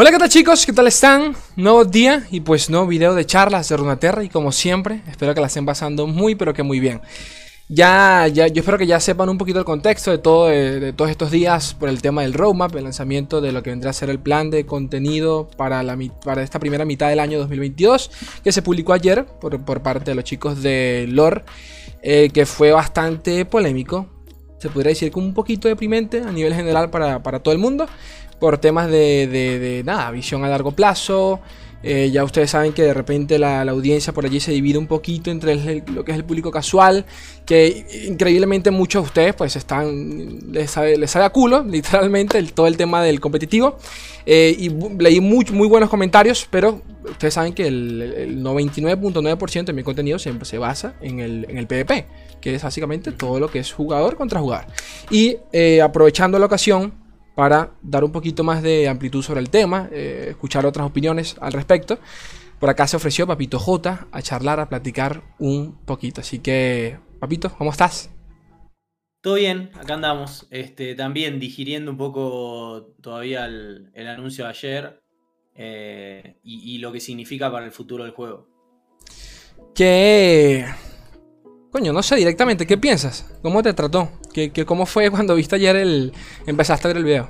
[0.00, 0.64] Hola, ¿qué tal chicos?
[0.64, 1.36] ¿Qué tal están?
[1.56, 5.42] Nuevo día y pues nuevo video de charlas de Runaterra y como siempre, espero que
[5.42, 7.02] la estén pasando muy pero que muy bien.
[7.68, 11.10] Ya, ya, yo espero que ya sepan un poquito el contexto de, todo, de, todos
[11.10, 14.08] estos días por el tema del roadmap, el lanzamiento de lo que vendrá a ser
[14.08, 18.10] el plan de contenido para, la, para esta primera mitad del año 2022,
[18.42, 21.44] que se publicó ayer por, por parte de los chicos de Lore,
[22.00, 24.06] eh, que fue bastante polémico,
[24.60, 27.86] se podría decir que un poquito deprimente a nivel general para, para todo el mundo
[28.40, 31.40] por temas de, nada, visión a largo plazo.
[31.82, 35.30] Eh, ya ustedes saben que de repente la, audiencia por allí se divide un poquito
[35.30, 37.06] entre lo que es el público casual,
[37.46, 42.76] que increíblemente muchos de ustedes pues están, les sale, les a culo, literalmente, todo el
[42.76, 43.78] tema del competitivo.
[44.26, 49.82] Eh, y leí muy, muy buenos comentarios, pero ustedes saben que el, 99.9% de mi
[49.82, 52.06] contenido siempre se basa en el, en el PvP,
[52.40, 54.66] que es básicamente todo lo que es jugador contra jugador.
[55.10, 56.92] Y eh, aprovechando la ocasión,
[57.34, 61.52] para dar un poquito más de amplitud sobre el tema, eh, escuchar otras opiniones al
[61.52, 61.98] respecto.
[62.58, 66.20] Por acá se ofreció Papito J a charlar, a platicar un poquito.
[66.20, 68.10] Así que, Papito, ¿cómo estás?
[69.22, 70.46] Todo bien, acá andamos.
[70.50, 75.02] Este, también digiriendo un poco todavía el, anuncio de ayer
[75.54, 78.48] eh, y, lo que significa para el futuro del juego.
[79.74, 80.66] ¿Qué?
[81.70, 83.30] Coño, no sé directamente, ¿qué piensas?
[83.42, 84.10] ¿Cómo te trató?
[84.32, 86.12] ¿Qué, cómo fue cuando viste ayer el...
[86.46, 87.28] empezaste a ver el video?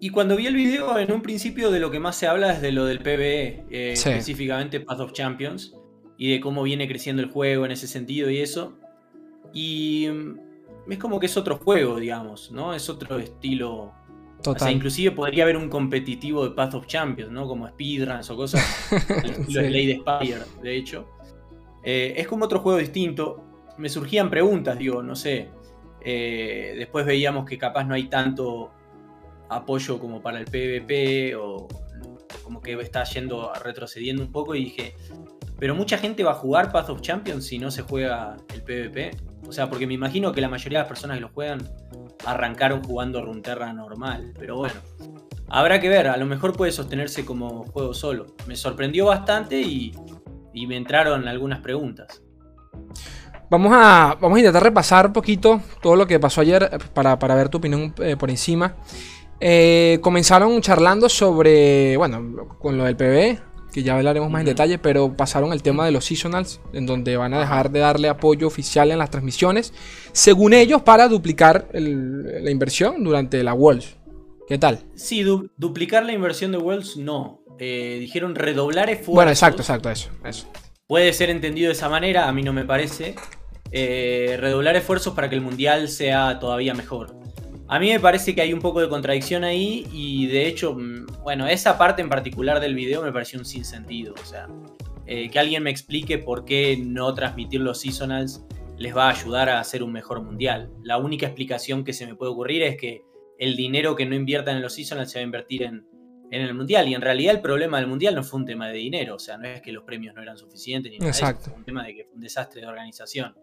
[0.00, 2.62] Y cuando vi el video, en un principio de lo que más se habla es
[2.62, 5.74] de lo del PvE, eh, específicamente Path of Champions,
[6.16, 8.78] y de cómo viene creciendo el juego en ese sentido y eso.
[9.52, 12.74] Y mm, es como que es otro juego, digamos, ¿no?
[12.74, 13.92] Es otro estilo.
[14.42, 14.56] Total.
[14.56, 17.46] O sea, inclusive podría haber un competitivo de Path of Champions, ¿no?
[17.46, 18.62] Como speedruns o cosas.
[19.24, 21.06] el estilo de Lady Spire, de hecho.
[21.82, 23.44] Eh, es como otro juego distinto.
[23.78, 25.48] Me surgían preguntas, digo, no sé.
[26.02, 28.70] Eh, después veíamos que capaz no hay tanto
[29.48, 31.68] apoyo como para el PvP o
[32.44, 34.94] como que está yendo retrocediendo un poco y dije,
[35.58, 39.10] pero mucha gente va a jugar Path of Champions si no se juega el PvP.
[39.46, 41.60] O sea, porque me imagino que la mayoría de las personas que lo juegan
[42.24, 44.32] arrancaron jugando Runterra normal.
[44.38, 44.76] Pero bueno,
[45.48, 48.26] habrá que ver, a lo mejor puede sostenerse como juego solo.
[48.46, 49.92] Me sorprendió bastante y
[50.52, 52.22] y me entraron algunas preguntas.
[53.50, 57.16] Vamos a, vamos a intentar repasar un poquito todo lo que pasó ayer eh, para,
[57.16, 58.76] ver tu opinión eh, por encima.
[59.40, 64.78] Eh, comenzaron charlando sobre, bueno, con lo del PB, que ya hablaremos más en detalle,
[64.78, 68.46] pero pasaron el tema de los seasonals, en donde van a dejar de darle apoyo
[68.46, 69.72] oficial en las transmisiones,
[70.12, 73.96] según ellos, para duplicar la inversión durante la Worlds.
[74.46, 74.80] ¿Qué tal?
[74.94, 75.24] Sí,
[75.56, 77.39] duplicar la inversión de Worlds no.
[77.62, 79.14] Eh, dijeron redoblar esfuerzos.
[79.14, 80.50] Bueno, exacto, exacto, eso, eso.
[80.86, 83.14] Puede ser entendido de esa manera, a mí no me parece.
[83.70, 87.14] Eh, redoblar esfuerzos para que el mundial sea todavía mejor.
[87.68, 91.22] A mí me parece que hay un poco de contradicción ahí y de hecho, mm,
[91.22, 94.14] bueno, esa parte en particular del video me pareció un sinsentido.
[94.20, 94.48] O sea,
[95.06, 98.42] eh, que alguien me explique por qué no transmitir los seasonals
[98.78, 100.72] les va a ayudar a hacer un mejor mundial.
[100.82, 103.02] La única explicación que se me puede ocurrir es que
[103.38, 105.84] el dinero que no inviertan en los seasonals se va a invertir en
[106.30, 106.88] en el Mundial.
[106.88, 109.36] Y en realidad el problema del Mundial no fue un tema de dinero, o sea,
[109.36, 111.50] no es que los premios no eran suficientes ni nada Exacto.
[111.50, 113.36] fue un tema de que fue un desastre de organización.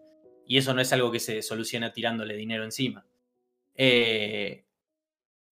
[0.46, 3.04] Y eso no es algo que se soluciona tirándole dinero encima.
[3.74, 4.64] Eh,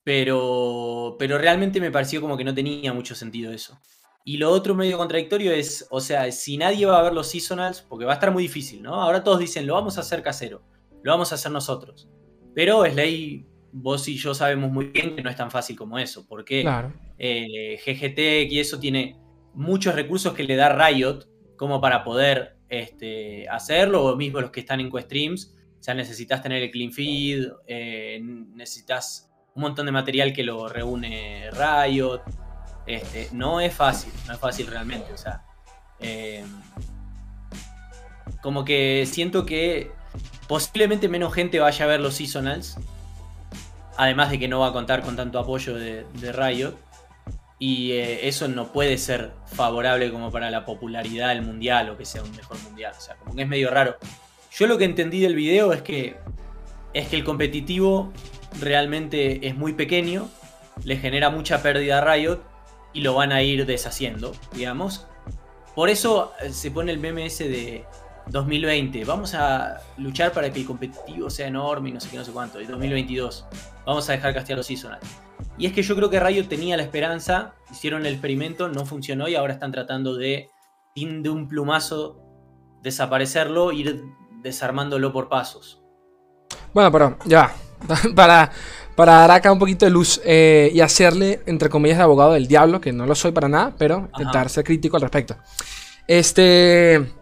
[0.03, 3.79] pero, pero realmente me pareció como que no tenía mucho sentido eso.
[4.25, 7.83] Y lo otro medio contradictorio es, o sea, si nadie va a ver los seasonals,
[7.83, 8.95] porque va a estar muy difícil, ¿no?
[8.95, 10.63] Ahora todos dicen, lo vamos a hacer casero,
[11.03, 12.09] lo vamos a hacer nosotros.
[12.55, 13.47] Pero Slay
[13.79, 16.65] vos y yo sabemos muy bien que no es tan fácil como eso, porque
[17.19, 19.17] eh, GGT y eso tiene
[19.53, 21.27] muchos recursos que le da Riot
[21.57, 26.43] como para poder este, hacerlo, o mismo los que están en Questreams, o sea, necesitas
[26.43, 32.23] tener el clean feed, eh, necesitas un montón de material que lo reúne Riot,
[32.87, 35.45] este, no es fácil, no es fácil realmente, o sea,
[36.01, 36.45] eh,
[38.43, 39.91] como que siento que
[40.49, 42.79] posiblemente menos gente vaya a ver los seasonals,
[43.97, 46.75] Además de que no va a contar con tanto apoyo de, Riot.
[47.59, 52.05] Y eh, eso no puede ser favorable como para la popularidad del mundial o que
[52.05, 52.93] sea un mejor mundial.
[52.97, 53.97] O sea, como que es medio raro.
[54.53, 56.17] Yo lo que entendí del video es que,
[56.93, 58.13] es que el competitivo
[58.61, 60.29] realmente es muy pequeño,
[60.85, 62.43] le genera mucha pérdida a Riot
[62.93, 65.07] y lo van a ir deshaciendo, digamos.
[65.75, 67.85] Por eso eh, se pone el MMS de
[68.27, 72.25] 2020, vamos a luchar para que el competitivo sea enorme y no sé qué, no
[72.25, 72.61] sé cuánto.
[72.61, 73.47] Y 2022,
[73.85, 74.99] vamos a dejar castear los seasonal.
[75.59, 79.29] Y es que yo creo que Rayo tenía la esperanza, hicieron el experimento, no funcionó
[79.29, 80.51] y ahora están tratando de,
[80.95, 82.21] de un plumazo,
[82.83, 84.03] desaparecerlo, ir
[84.43, 85.83] desarmándolo por pasos.
[86.75, 87.55] Bueno, pero ya,
[88.15, 88.51] para,
[88.97, 92.49] para dar acá un poquito de luz eh, y hacerle, entre comillas, de abogado del
[92.49, 95.37] diablo, que no lo soy para nada, pero intentar ser crítico al respecto.
[96.07, 97.13] Este.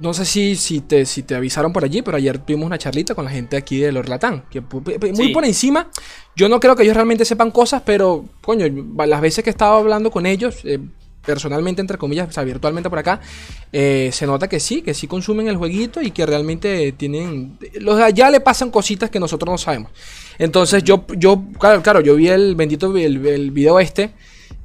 [0.00, 3.14] No sé si, si, te, si te avisaron por allí, pero ayer tuvimos una charlita
[3.14, 4.44] con la gente aquí de Lorlatán.
[4.50, 5.90] Que muy por encima.
[6.36, 8.66] Yo no creo que ellos realmente sepan cosas, pero, coño,
[9.06, 10.78] las veces que he estado hablando con ellos, eh,
[11.24, 13.20] personalmente, entre comillas, o sea, virtualmente por acá,
[13.72, 17.58] eh, se nota que sí, que sí consumen el jueguito y que realmente tienen.
[17.80, 19.90] Los de allá le pasan cositas que nosotros no sabemos.
[20.38, 24.12] Entonces, yo, yo claro, claro, yo vi el bendito el, el video este.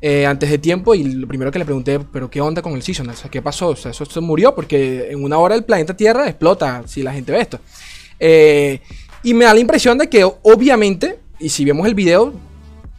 [0.06, 2.84] Eh, antes de tiempo y lo primero que le pregunté, pero ¿qué onda con el
[2.84, 3.16] Seasonal?
[3.16, 3.70] O sea, ¿qué pasó?
[3.70, 7.14] O sea, eso se murió porque en una hora el planeta Tierra explota si la
[7.14, 7.62] gente ve esto.
[8.20, 8.82] Eh,
[9.24, 12.34] y me da la impresión de que obviamente, y si vemos el video,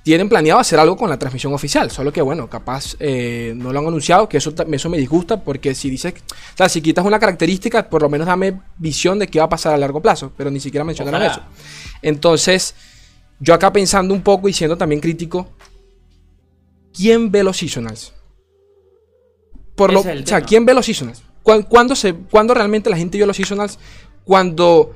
[0.03, 1.91] tienen planeado hacer algo con la transmisión oficial.
[1.91, 5.75] Solo que, bueno, capaz eh, no lo han anunciado, que eso, eso me disgusta, porque
[5.75, 9.41] si dices, o sea, si quitas una característica, por lo menos dame visión de qué
[9.41, 11.43] va a pasar a largo plazo, pero ni siquiera mencionaron eso.
[12.01, 12.75] Entonces,
[13.41, 15.51] yo acá pensando un poco y siendo también crítico,
[16.95, 18.13] ¿quién ve los seasonals?
[19.75, 21.23] Por lo, o sea, ¿quién ve los seasonals?
[21.43, 23.79] ¿Cuándo, se, realmente la gente vio los seasonals?
[24.25, 24.95] Cuando...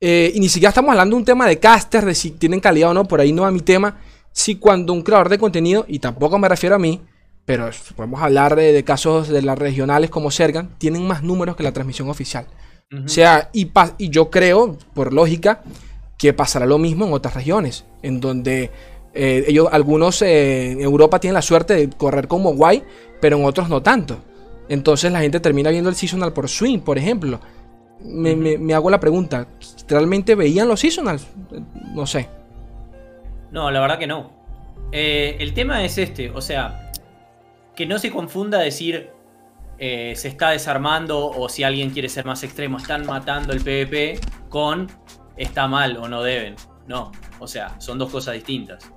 [0.00, 2.90] Eh, y ni siquiera estamos hablando de un tema de caster, de si tienen calidad
[2.90, 3.98] o no, por ahí no va mi tema.
[4.32, 7.00] Si cuando un creador de contenido, y tampoco me refiero a mí,
[7.44, 11.72] pero podemos hablar de, casos de las regionales como Sergan, tienen más números que la
[11.72, 12.46] transmisión oficial.
[13.04, 15.62] O sea, y, y yo creo, por lógica,
[16.16, 18.70] que pasará lo mismo en otras regiones, en donde
[19.20, 22.84] eh, ellos, algunos eh, en Europa tienen la suerte de correr como guay,
[23.20, 24.16] pero en otros no tanto.
[24.68, 27.40] Entonces la gente termina viendo el seasonal por swing, por ejemplo.
[28.00, 29.48] Me, hago la pregunta,
[29.88, 31.26] ¿realmente veían los seasonals?
[31.94, 32.28] No sé.
[33.50, 34.30] No, la verdad que no.
[34.92, 36.92] Eh, el tema es este, o sea,
[37.74, 39.10] que no se confunda decir
[39.80, 44.88] se está desarmando o si alguien quiere ser más extremo, están matando el PvP con
[45.36, 46.54] está mal o no deben.
[46.86, 48.90] No, o sea, son dos cosas distintas.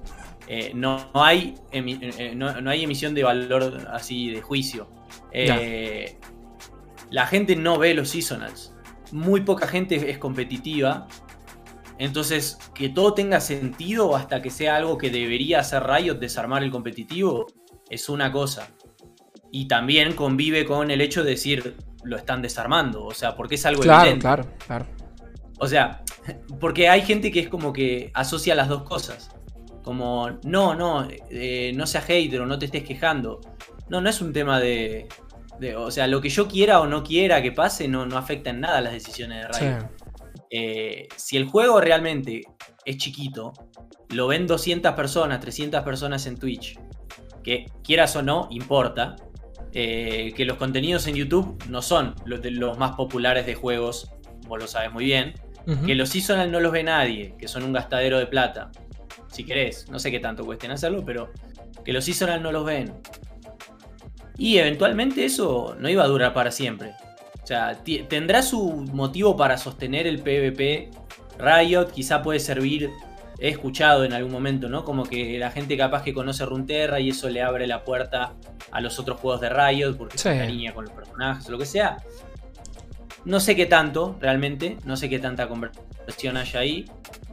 [0.53, 4.89] Eh, no, hay eh, no, hay emisión de valor así de juicio.
[5.31, 6.17] Eh,
[7.09, 8.75] la gente no ve los seasonals.
[9.13, 11.07] Muy poca gente es competitiva.
[11.99, 16.71] Entonces, que todo tenga sentido hasta que sea algo que debería hacer Riot desarmar el
[16.71, 17.47] competitivo
[17.89, 18.67] es una cosa.
[19.51, 23.05] Y también convive con el hecho de decir lo están desarmando.
[23.05, 24.85] O sea, porque es algo claro, Claro, claro.
[25.59, 26.03] O sea,
[26.59, 29.33] porque hay gente que es como que asocia las dos cosas.
[29.83, 33.41] Como, no, no, eh, no seas hater o no te estés quejando.
[33.89, 35.07] No, no es un tema de,
[35.77, 38.61] O sea, lo que yo quiera o no quiera que pase no, no afecta en
[38.61, 39.89] nada las decisiones de Riot.
[40.49, 42.41] Eh, si el juego realmente
[42.85, 43.53] es chiquito,
[44.09, 46.77] lo ven 200 personas, 300 personas en Twitch,
[47.43, 49.15] que quieras o no, importa.
[49.73, 54.11] Eh, que los contenidos en YouTube no son los, de los más populares de juegos,
[54.45, 55.33] vos lo sabes muy bien.
[55.85, 58.71] Que los seasonal no los ve nadie, que son un gastadero de plata.
[59.31, 61.31] Si querés, no sé qué tanto cuesten hacerlo, pero
[61.85, 62.93] que los seasonal no los ven.
[64.37, 66.93] Y eventualmente eso no iba a durar para siempre.
[67.41, 70.89] O sea, tendrá su motivo para sostener el PvP.
[71.39, 72.89] Riot quizá puede servir,
[73.39, 74.83] he escuchado en algún momento, ¿no?
[74.83, 78.33] Como que la gente capaz que conoce Runeterra y eso le abre la puerta
[78.71, 81.65] a los otros juegos de Riot porque se encariña con los personajes o lo que
[81.65, 81.97] sea.
[83.25, 86.85] No sé qué tanto, realmente, no sé qué tanta conversión hay ahí,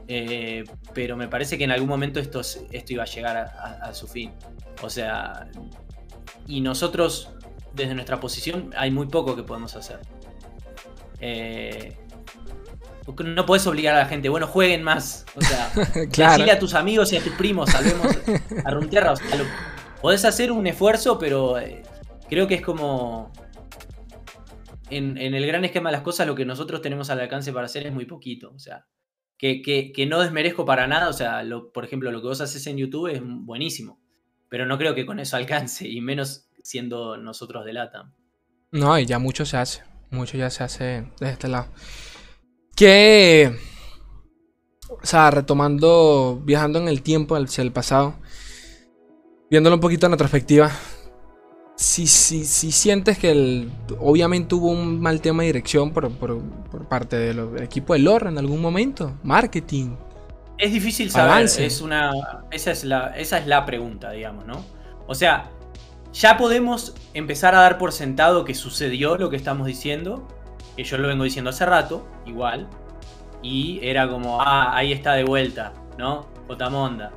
[0.09, 0.65] eh,
[0.95, 4.33] pero me parece que en algún momento esto, esto iba a llegar a, su fin.
[4.83, 5.49] O sea,
[6.47, 7.31] y nosotros,
[7.75, 10.01] desde nuestra posición, hay muy poco que podemos hacer.
[11.21, 11.97] Eh,
[13.25, 15.27] no puedes obligar a la gente, bueno, jueguen más.
[15.35, 18.17] O sea, decirle a tus amigos y a tus primos, salvemos
[18.65, 19.13] a Runterra.
[19.13, 19.27] O sea,
[20.01, 21.83] podés hacer un esfuerzo, pero eh,
[22.29, 23.31] creo que es como
[24.91, 27.87] en, el gran esquema de las cosas, lo que nosotros tenemos al alcance para hacer
[27.87, 28.53] es muy poquito.
[28.55, 28.87] O sea,
[29.39, 31.09] que, no desmerezco para nada.
[31.09, 31.43] O sea,
[31.73, 34.01] por ejemplo, lo que vos haces en YouTube es buenísimo.
[34.49, 38.13] Pero no creo que con eso alcance, y menos siendo nosotros de LATAM.
[38.73, 39.83] No, y ya mucho se hace.
[40.11, 41.69] Mucho ya se hace de este lado.
[42.77, 43.57] Que.
[44.91, 48.17] O sea, retomando, viajando en el tiempo hacia el pasado,
[49.51, 50.73] viéndolo un poquito en retrospectiva,
[51.79, 53.71] si, si, si sientes que el,
[54.01, 56.11] obviamente hubo un mal tema de dirección por,
[56.89, 59.95] parte del equipo de lore en algún momento, marketing.
[60.59, 62.11] Es difícil saber, es una,
[62.51, 64.65] esa, es la, esa es la pregunta, digamos, ¿no?
[65.07, 65.51] O sea,
[66.13, 70.27] ya podemos empezar a dar por sentado que sucedió lo que estamos diciendo,
[70.77, 72.69] que yo lo vengo diciendo hace rato, igual,
[73.41, 76.27] y era como, ah, ahí está de vuelta, ¿no?
[76.49, 77.13] Jotamonda.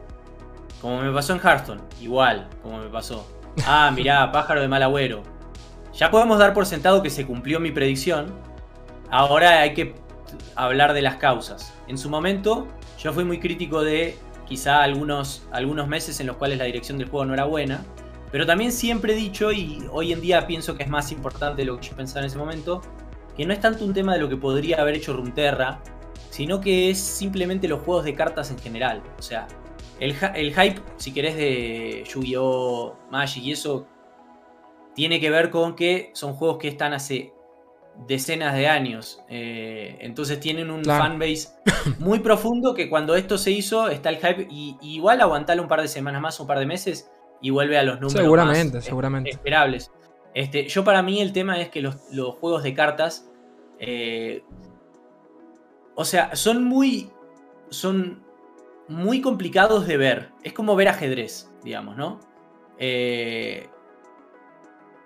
[0.81, 3.40] Como me pasó en Hearthstone, igual, como me pasó.
[3.65, 5.23] Ah, mirá, pájaro de mal agüero.
[5.93, 8.33] Ya podemos dar por sentado que se cumplió mi predicción.
[9.09, 9.95] Ahora hay que
[10.55, 11.73] hablar de las causas.
[11.87, 12.67] En su momento,
[12.97, 14.17] yo fui muy crítico de
[14.47, 17.81] quizá algunos, algunos meses en los cuales la dirección del juego no era buena.
[18.31, 21.65] Pero también siempre he dicho, y hoy en día pienso que es más importante de
[21.65, 22.81] lo que yo pensaba en ese momento,
[23.35, 25.81] que no es tanto un tema de lo que podría haber hecho Runterra,
[26.29, 29.01] sino que es simplemente los juegos de cartas en general.
[29.19, 29.47] O sea,
[30.01, 32.97] el, hype, si querés, de Yu-Gi-Oh!
[33.11, 33.87] Magic y eso,
[34.95, 37.33] tiene que ver con que son juegos que están hace
[38.07, 39.21] decenas de años.
[39.29, 41.49] Eh, entonces tienen un fanbase
[41.99, 45.81] muy profundo que cuando esto se hizo está el hype y, igual aguantarle un par
[45.81, 49.29] de semanas más, un par de meses y vuelve a los números seguramente, más, seguramente.
[49.29, 49.91] esperables.
[50.33, 51.95] Este, yo para mí el tema es que los,
[52.39, 53.29] juegos de cartas,
[53.77, 54.43] eh,
[55.93, 57.11] o sea, son muy,
[57.69, 58.30] son
[58.91, 60.29] muy complicados de ver.
[60.43, 62.19] Es como ver ajedrez, digamos, ¿no?
[62.77, 63.69] Eh,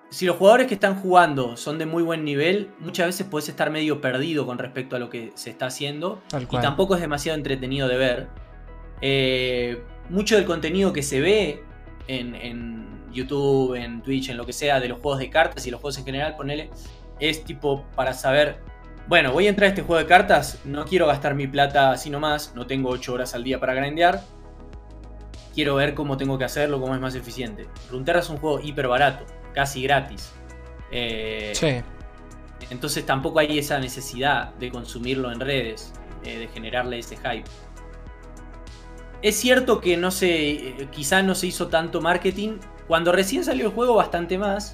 [0.10, 3.70] si los jugadores que están jugando son de muy buen nivel, muchas veces puedes estar
[3.70, 6.22] medio perdido con respecto a lo que se está haciendo.
[6.52, 8.28] Y tampoco es demasiado entretenido de ver.
[9.02, 11.64] Eh, mucho del contenido que se ve
[12.08, 15.82] en, YouTube, en Twitch, en lo que sea, de los juegos de cartas y los
[15.82, 16.70] juegos en general, ponele,
[17.20, 18.60] es tipo para saber,
[19.08, 22.10] bueno, voy a entrar a este juego de cartas, no quiero gastar mi plata así
[22.10, 24.22] nomás, no tengo 8 horas al día para grandear,
[25.54, 27.68] quiero ver cómo tengo que hacerlo, cómo es más eficiente.
[27.90, 30.34] Runeterra es un juego hiper barato, casi gratis.
[30.92, 31.82] Eh, sí.
[32.70, 35.94] Entonces tampoco hay esa necesidad de consumirlo en redes,
[36.24, 37.50] eh, de generarle ese hype.
[39.22, 42.58] Es cierto que no se, eh, quizá no se hizo tanto marketing.
[42.88, 44.74] Cuando recién salió el juego, bastante más.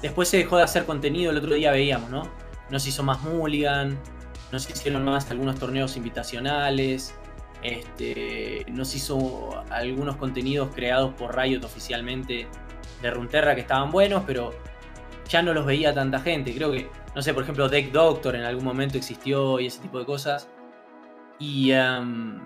[0.00, 2.41] Después se dejó de hacer contenido, el otro día veíamos, ¿no?
[2.72, 3.96] No se hizo más Mulligan,
[4.50, 7.14] no se hicieron más algunos torneos invitacionales,
[7.62, 12.48] este, no se hizo algunos contenidos creados por Riot oficialmente
[13.00, 14.52] de Runterra que estaban buenos, pero
[15.28, 16.54] ya no los veía tanta gente.
[16.54, 19.98] Creo que, no sé, por ejemplo, Deck Doctor en algún momento existió y ese tipo
[19.98, 20.48] de cosas.
[21.38, 22.40] Y em,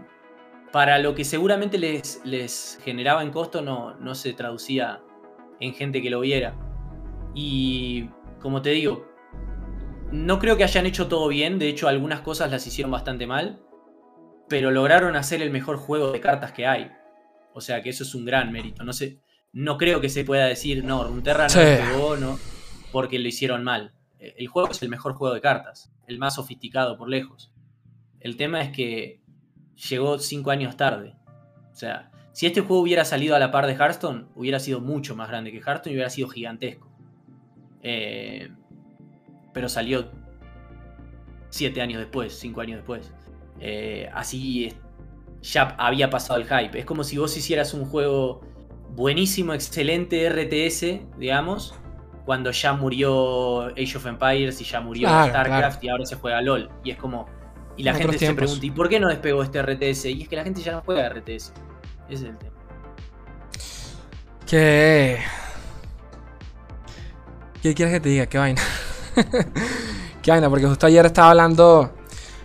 [0.72, 5.00] para lo que seguramente les, les generaba en costo no, no se traducía
[5.60, 6.54] en gente que lo viera.
[7.34, 9.06] Y como te digo,
[10.12, 13.60] no creo que hayan hecho todo bien, de hecho algunas cosas las hicieron bastante mal,
[14.48, 16.90] pero lograron hacer el mejor juego de cartas que hay.
[17.52, 18.84] O sea que eso es un gran mérito.
[18.84, 19.20] No sé,
[19.52, 22.38] no creo que se pueda decir, no, Runterra no pegó, no,
[22.92, 23.94] porque lo hicieron mal.
[24.18, 27.52] El juego es el mejor juego de cartas, el más sofisticado por lejos.
[28.20, 29.20] El tema es que
[29.88, 31.14] llegó cinco años tarde.
[31.72, 35.16] O sea, si este juego hubiera salido a la par de Hearthstone, hubiera sido mucho
[35.16, 36.90] más grande que Hearthstone y hubiera sido gigantesco.
[37.82, 38.50] Eh,
[39.56, 40.10] pero salió
[41.48, 43.10] siete años después, cinco años después.
[43.58, 44.74] Eh, así
[45.40, 46.78] ya había pasado el hype.
[46.78, 48.42] Es como si vos hicieras un juego
[48.90, 51.74] buenísimo, excelente RTS, digamos,
[52.26, 56.68] cuando ya murió Age of Empires y ya murió StarCraft y ahora se juega LOL.
[56.84, 57.24] Y es como,
[57.78, 60.04] y la gente se pregunta, ¿y por qué no despegó este RTS?
[60.04, 61.54] Y es que la gente ya no juega RTS.
[62.10, 62.52] Ese es el tema.
[64.46, 65.18] ¿Qué?
[67.62, 68.26] ¿Qué quieres que te diga?
[68.26, 68.60] ¿Qué vaina?
[70.22, 70.48] ¿Qué vaina?
[70.48, 71.90] Porque justo ayer estaba hablando.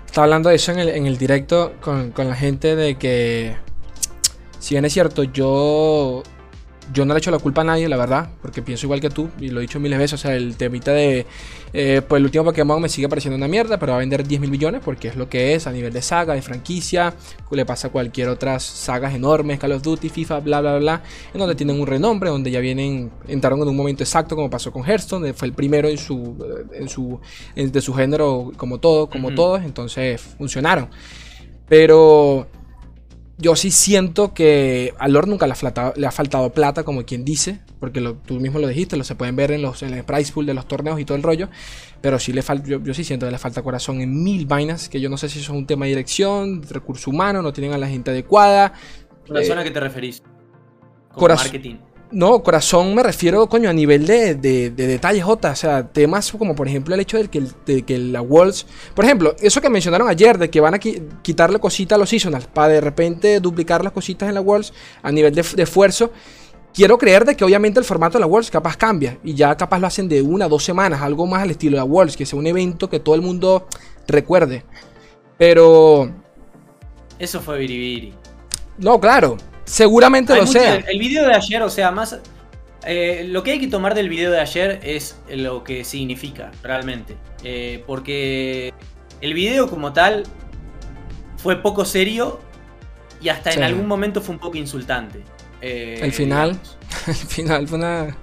[0.06, 3.56] Estaba hablando de eso en el, en el directo con, con la gente de que.
[4.60, 6.24] Si bien es cierto, yo
[6.94, 9.30] yo no le echo la culpa a nadie, la verdad, porque pienso igual que tú,
[9.40, 11.26] y lo he dicho miles de veces, o sea, el temita de,
[11.74, 14.42] eh, pues el último Pokémon me sigue pareciendo una mierda, pero va a vender 10
[14.42, 17.14] mil millones porque es lo que es a nivel de saga, de franquicia,
[17.52, 21.40] le pasa a cualquier otras sagas enormes, Call of Duty, FIFA, bla, bla, bla, en
[21.40, 24.84] donde tienen un renombre, donde ya vienen, entraron en un momento exacto, como pasó con
[24.84, 26.36] Hearthstone, fue el primero en su,
[26.74, 27.20] en su,
[27.56, 30.90] de su género, como todo, como todos, entonces funcionaron.
[31.68, 32.48] Pero
[33.42, 38.00] yo sí siento que a Lord nunca le ha, faltado, plata, como quien dice, porque
[38.26, 40.54] tú mismo lo dijiste, lo se pueden ver en, los, en el price pool de
[40.54, 41.50] los torneos y todo el rollo,
[42.02, 45.02] pero sí le falta, yo, sí siento que le falta corazón en mil vainas, que
[45.02, 47.74] yo no sé si eso es un tema de dirección, de recurso humano, no tienen
[47.74, 48.74] a la gente adecuada.
[49.28, 50.22] ¿Corazón a qué te referís?
[51.14, 51.46] Corazón.
[51.46, 51.91] Marketing.
[52.12, 55.52] No, corazón me refiero, coño, a nivel de, de, detalles, J.
[55.52, 58.66] O sea, temas como por ejemplo el hecho de que, de que la Walls.
[58.94, 62.48] Por ejemplo, eso que mencionaron ayer, de que van a quitarle cositas a los seasonals
[62.48, 66.12] para de repente duplicar las cositas en la Walls a nivel de, esfuerzo.
[66.74, 69.80] Quiero creer de que obviamente el formato de la Worlds capaz cambia y ya capaz
[69.80, 72.40] lo hacen de una, dos semanas, algo más al estilo de la Worlds, que sea
[72.40, 73.68] un evento que todo el mundo
[74.08, 74.66] recuerde.
[75.38, 76.12] Pero...
[77.20, 78.14] Eso fue biribiri.
[78.78, 80.76] No, claro, Seguramente lo sea.
[80.76, 82.20] El, video de ayer, o sea, más.
[82.84, 87.16] Eh, lo que hay que tomar del video de ayer es lo que significa realmente.
[87.44, 88.74] Eh, porque
[89.22, 90.24] el video como tal
[91.38, 92.40] fue poco serio
[93.22, 95.24] y hasta en algún momento fue un poco insultante.
[95.62, 96.60] Eh, el final.
[97.08, 98.18] El final fue una.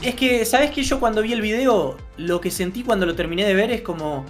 [0.00, 3.44] Es que, ¿sabes que Yo cuando vi el video, lo que sentí cuando lo terminé
[3.44, 4.24] de ver es como.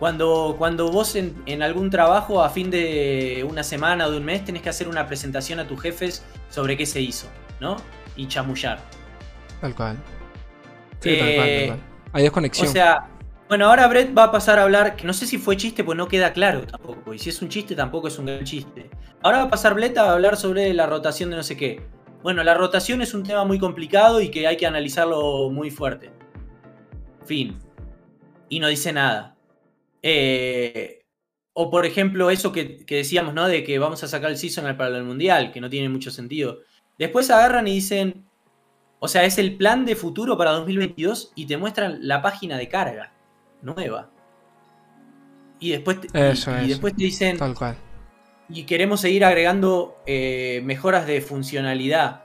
[0.00, 4.42] Cuando, cuando vos en, algún trabajo a fin de una semana o de un mes
[4.46, 7.28] tenés que hacer una presentación a tus jefes sobre qué se hizo,
[7.60, 7.76] ¿no?
[8.16, 8.80] Y chamullar.
[9.60, 9.98] Tal cual.
[11.00, 11.80] Sí, tal cual, tal cual.
[12.14, 12.68] Hay desconexión.
[12.68, 13.08] O sea,
[13.46, 15.98] bueno, ahora Brett va a pasar a hablar, que no sé si fue chiste, pues
[15.98, 17.12] no queda claro tampoco.
[17.12, 18.88] Y si es un chiste, tampoco es un gran chiste.
[19.22, 21.82] Ahora va a pasar Brett a hablar sobre la rotación de no sé qué.
[22.22, 26.10] Bueno, la rotación es un tema muy complicado y que hay que analizarlo muy fuerte.
[27.26, 27.58] Fin.
[28.48, 29.36] Y no dice nada.
[30.02, 31.04] Eh,
[31.52, 33.48] o por ejemplo, eso que, decíamos, ¿no?
[33.48, 36.60] De que vamos a sacar el season para el mundial, que no tiene mucho sentido.
[36.98, 38.26] Después agarran y dicen.
[39.02, 42.68] O sea, es el plan de futuro para 2022 y te muestran la página de
[42.68, 43.14] carga
[43.62, 44.10] nueva.
[45.58, 47.38] Y después, y, después te dicen.
[47.38, 47.76] Tal cual.
[48.48, 52.24] Y queremos seguir agregando eh, mejoras de funcionalidad.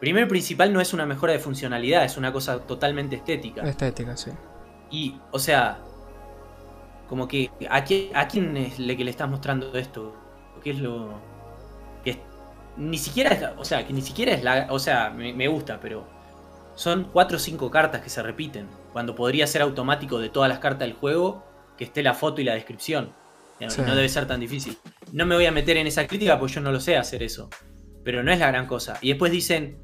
[0.00, 3.62] Primero principal no es una mejora de funcionalidad, es una cosa totalmente estética.
[3.62, 4.30] Estética, sí.
[4.90, 5.80] Y, o sea,
[7.12, 10.16] como que, ¿a, quién es le que le estás mostrando esto?
[10.64, 11.20] ¿Qué es lo...?
[12.02, 12.18] Que
[12.78, 14.68] ni siquiera es o sea, que ni siquiera es la...
[14.70, 16.08] O sea, me, gusta, pero
[16.74, 20.58] son cuatro o cinco cartas que se repiten, cuando podría ser automático de todas las
[20.58, 21.44] cartas del juego
[21.76, 23.12] que esté la foto y la descripción.
[23.60, 24.78] No debe ser tan difícil.
[25.12, 27.50] No me voy a meter en esa crítica porque yo no lo sé hacer eso.
[28.04, 28.96] Pero no es la gran cosa.
[29.02, 29.76] Y después dicen,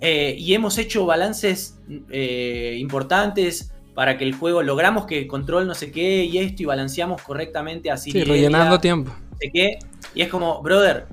[0.00, 5.74] eh, y hemos hecho balances eh, importantes para que el juego logramos que control no
[5.74, 8.12] sé qué y esto y balanceamos correctamente así.
[8.12, 9.12] Sí, rellenando tiempo.
[9.52, 9.76] qué.
[10.14, 11.08] Y es como, brother,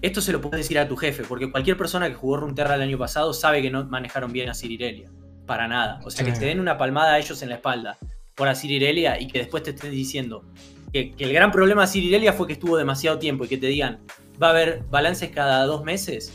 [0.00, 2.80] esto se lo puedes decir a tu jefe, porque cualquier persona que jugó Runeterra el
[2.80, 5.10] año pasado sabe que no manejaron bien a Cirirelia.
[5.44, 6.00] Para nada.
[6.06, 7.98] O sea, que te den una palmada a ellos en la espalda
[8.34, 10.46] por a Cirirelia y que después te estén diciendo
[10.90, 13.98] que, el gran problema de Cirirelia fue que estuvo demasiado tiempo y que te digan,
[14.42, 16.32] va a haber balances cada dos meses.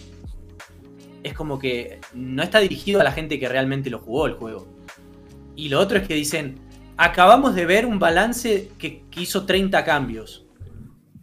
[1.24, 4.76] Es como que no está dirigido a la gente que realmente lo jugó el juego.
[5.58, 6.60] Y lo otro es que dicen,
[6.98, 10.46] acabamos de ver un balance que, hizo 30 cambios.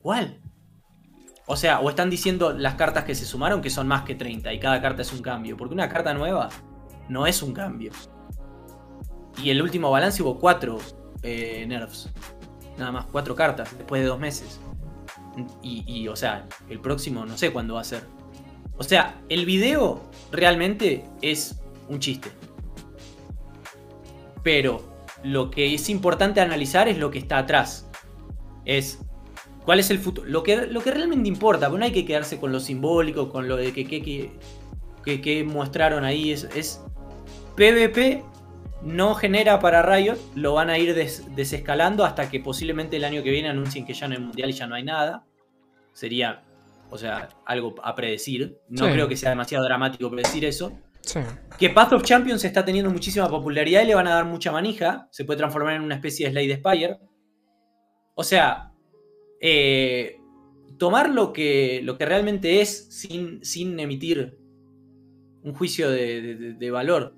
[0.01, 0.41] ¿Cuál?
[1.47, 4.53] O sea, o están diciendo las cartas que se sumaron que son más que 30
[4.53, 5.57] y cada carta es un cambio.
[5.57, 6.49] Porque una carta nueva
[7.09, 7.93] no es un cambio.
[9.41, 10.79] Y el último balance hubo 4
[11.23, 12.11] eh, nerfs.
[12.77, 14.59] Nada más, 4 cartas después de dos meses.
[15.63, 18.03] Y, y, o sea, el próximo no sé cuándo va a ser.
[18.79, 22.33] O sea, el video realmente es un chiste.
[24.45, 27.91] Pero lo que es importante analizar es lo que está atrás.
[28.65, 29.01] Es
[29.65, 30.29] cuál es el futuro.
[30.29, 33.57] Lo que, lo que realmente importa, no hay que quedarse con lo simbólico, con lo
[33.57, 36.31] de que, que, que, mostraron ahí.
[36.31, 36.85] Es, es,
[37.57, 38.23] PvP
[38.83, 43.31] no genera para Riot, lo van a ir desescalando hasta que posiblemente el año que
[43.31, 45.25] viene anuncien que ya no hay mundial y ya no hay nada.
[45.95, 46.43] Sería,
[46.91, 48.59] o sea, algo a predecir.
[48.69, 50.79] No creo que sea demasiado dramático predecir eso.
[51.59, 55.09] Que Path of Champions está teniendo muchísima popularidad y le van a dar mucha manija.
[55.11, 56.99] Se puede transformar en una especie de Slade Spire.
[58.15, 58.73] O sea,
[59.41, 60.19] eh,
[60.79, 64.39] tomar lo que, lo que realmente es sin, sin emitir
[65.43, 67.15] un juicio de, valor.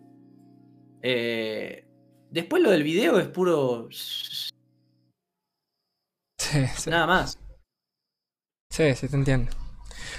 [1.03, 1.87] Eh,
[2.31, 3.89] después lo del video es puro...
[6.87, 7.39] Nada más.
[8.71, 9.51] Sí, sí, te entiendo.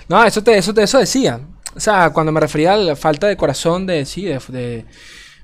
[0.10, 1.40] No, eso te, eso te eso decía.
[1.76, 4.86] O sea, cuando me refería a la falta de corazón, de sí, de,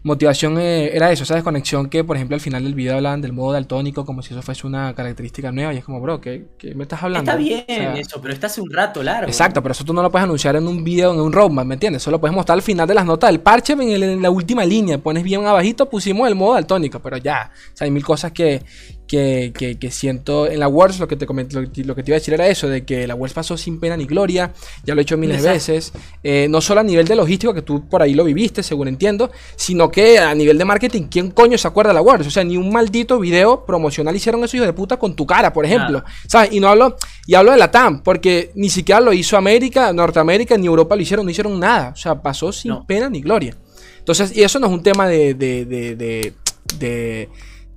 [0.04, 3.32] motivación eh, era eso, esa desconexión que, por ejemplo, al final del video hablaban del
[3.32, 5.74] modo daltónico como si eso fuese una característica nueva.
[5.74, 7.32] Y es como, bro, ¿qué, me estás hablando?
[7.32, 9.28] Está bien eso, pero está hace un rato largo.
[9.28, 11.76] Exacto, pero eso tú no lo puedes anunciar en un video, en un roadmap, ¿me
[11.76, 12.04] entiendes?
[12.04, 14.98] Solo puedes mostrar al final de las notas del parche en, la última línea.
[14.98, 17.52] Pones bien abajito, pusimos el modo daltónico, pero ya.
[17.74, 18.62] O sea, hay mil cosas que,
[19.08, 22.20] que, que, siento en la Worlds, lo que, te comenté, lo, que te iba a
[22.20, 25.04] decir era eso, de que la Worlds pasó sin pena ni gloria, ya lo he
[25.04, 28.14] hecho miles de veces, eh, no solo a nivel de logística, que tú por ahí
[28.14, 31.96] lo viviste, según entiendo, sino que a nivel de marketing, ¿quién coño se acuerda de
[31.96, 32.28] la Worlds?
[32.28, 35.54] O sea, ni un maldito video promocional hicieron eso hijos de puta con tu cara,
[35.54, 36.52] por ejemplo, ¿sabes?
[36.54, 40.58] Y no hablo, y hablo de la TAM, porque ni siquiera lo hizo América, Norteamérica,
[40.58, 43.56] ni Europa lo hicieron, no hicieron nada, o sea, pasó sin pena ni gloria.
[44.00, 46.34] Entonces, y eso no es un tema de, de, de,
[46.78, 47.30] de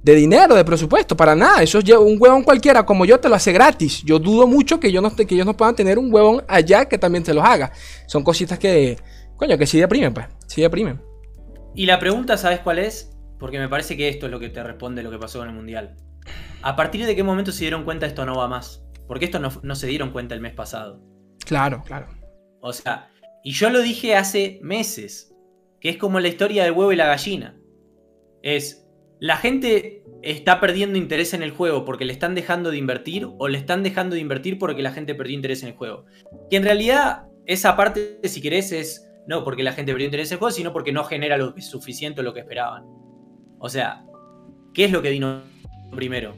[0.06, 1.64] de dinero, de presupuesto, para nada.
[1.64, 4.04] Eso es un huevón cualquiera como yo te lo hace gratis.
[4.04, 6.96] Yo dudo mucho que, yo no, que ellos no puedan tener un huevón allá que
[6.96, 7.72] también te los haga.
[8.06, 8.98] Son cositas que,
[9.36, 10.28] coño, que sí deprimen, pues.
[10.46, 11.02] Sí deprimen.
[11.74, 13.18] Y la pregunta, ¿sabes cuál es?
[13.40, 15.54] Porque me parece que esto es lo que te responde lo que pasó con el
[15.56, 15.96] Mundial.
[16.62, 18.86] ¿A partir de qué momento se dieron cuenta esto no va más?
[19.08, 21.02] Porque esto no, no se dieron cuenta el mes pasado.
[21.44, 22.06] Claro, claro.
[22.60, 23.10] O sea,
[23.42, 25.34] y yo lo dije hace meses,
[25.80, 27.56] que es como la historia del huevo y la gallina.
[28.42, 28.85] Es,
[29.26, 33.48] la gente está perdiendo interés en el juego porque le están dejando de invertir o
[33.48, 36.06] le están dejando de invertir porque la gente perdió interés en el juego.
[36.50, 40.34] Que en realidad esa parte, si querés, es no porque la gente perdió interés en
[40.34, 42.84] el juego, sino porque no genera lo suficiente lo que esperaban.
[43.58, 44.04] O sea,
[44.74, 45.42] ¿qué es lo que vino
[45.90, 46.34] primero?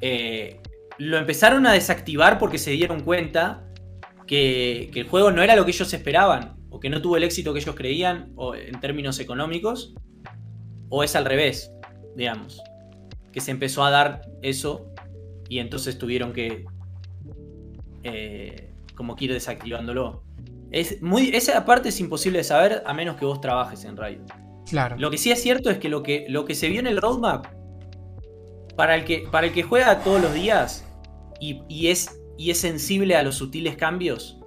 [0.00, 0.60] eh,
[0.98, 3.64] lo empezaron a desactivar porque se dieron cuenta
[4.26, 7.52] que, el juego no era lo que ellos esperaban, o que no tuvo el éxito
[7.52, 9.94] que ellos creían o en términos económicos,
[10.88, 11.70] o es al revés,
[12.18, 12.60] digamos,
[13.32, 14.92] que se empezó a dar eso
[15.48, 16.64] y entonces tuvieron que
[18.02, 20.24] eh, como que ir desactivándolo.
[20.72, 24.24] Es muy, esa parte es imposible de saber a menos que vos trabajes en Riot.
[24.68, 24.96] Claro.
[24.98, 27.00] Lo que sí es cierto es que lo que, lo que se vio en el
[27.00, 27.46] roadmap,
[28.76, 30.84] para el que, para el que juega todos los días
[31.40, 34.40] y, es, y es sensible a los sutiles cambios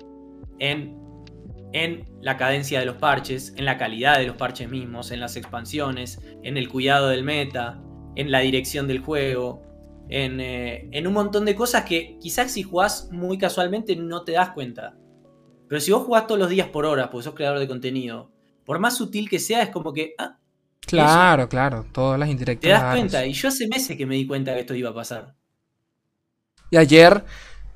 [0.60, 1.01] en,
[1.74, 5.36] en la cadencia de los parches, en la calidad de los parches mismos, en las
[5.36, 7.82] expansiones, en el cuidado del meta,
[8.16, 9.64] en la dirección del juego,
[10.10, 14.34] en, eh, en, un montón de cosas que quizás si jugás muy casualmente no te
[14.34, 14.98] das cuenta.
[15.70, 18.32] Pero si vos jugás todos los días por hora, porque sos creador de contenido,
[18.66, 20.16] por más sutil que sea, es como que.
[20.18, 20.38] Ah,
[20.82, 22.62] claro, claro, todas las indirectas.
[22.62, 24.94] Te das cuenta, y yo hace meses que me di cuenta que esto iba a
[24.94, 25.36] pasar.
[26.72, 27.24] Y ayer,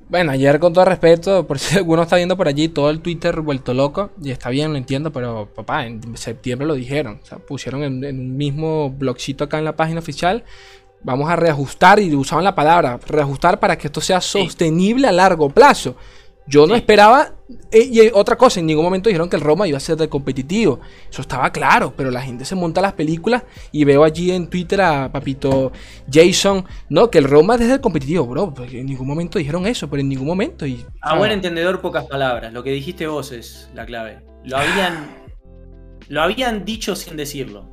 [0.08, 3.40] bueno, ayer con todo respeto, por si alguno está viendo por allí todo el Twitter
[3.40, 7.38] vuelto loco, y está bien, lo entiendo, pero papá, en septiembre lo dijeron, o sea,
[7.38, 10.44] pusieron en, un mismo blogcito acá en la página oficial,
[11.02, 15.50] vamos a reajustar, y usaban la palabra, reajustar para que esto sea sostenible a largo
[15.50, 15.96] plazo.
[16.46, 17.32] Yo no esperaba.
[17.70, 20.08] Eh, y otra cosa, en ningún momento dijeron que el Roma iba a ser de
[20.08, 20.80] competitivo.
[21.10, 24.80] Eso estaba claro, pero la gente se monta las películas y veo allí en Twitter
[24.80, 25.72] a Papito
[26.10, 28.54] Jason, no, que el Roma es de competitivo, bro.
[28.54, 30.66] Porque en ningún momento dijeron eso, pero en ningún momento.
[30.66, 32.52] Y, a buen entendedor, pocas palabras.
[32.52, 34.20] Lo que dijiste vos es la clave.
[34.44, 35.08] Lo habían.
[36.08, 37.68] lo habían dicho sin decirlo.